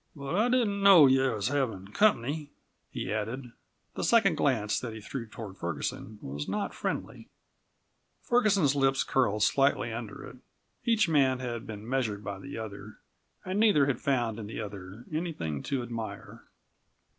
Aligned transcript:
"But 0.15 0.33
I 0.33 0.49
didn't 0.49 0.81
know 0.81 1.05
you 1.05 1.21
was 1.29 1.49
havin' 1.49 1.89
company," 1.89 2.49
he 2.89 3.13
added. 3.13 3.51
The 3.93 4.03
second 4.03 4.33
glance 4.33 4.79
that 4.79 4.93
he 4.95 4.99
threw 4.99 5.27
toward 5.27 5.57
Ferguson 5.57 6.17
was 6.23 6.47
not 6.49 6.73
friendly. 6.73 7.29
Ferguson's 8.23 8.73
lips 8.75 9.03
curled 9.03 9.43
slightly 9.43 9.93
under 9.93 10.25
it. 10.25 10.37
Each 10.85 11.07
man 11.07 11.37
had 11.37 11.67
been 11.67 11.87
measured 11.87 12.23
by 12.23 12.39
the 12.39 12.57
other, 12.57 12.97
and 13.45 13.59
neither 13.59 13.85
had 13.85 14.01
found 14.01 14.39
in 14.39 14.47
the 14.47 14.59
other 14.59 15.05
anything 15.13 15.61
to 15.69 15.83
admire. 15.83 16.45